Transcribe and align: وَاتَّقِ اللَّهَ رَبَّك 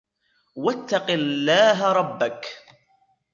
وَاتَّقِ 0.55 1.09
اللَّهَ 1.11 1.91
رَبَّك 1.93 2.57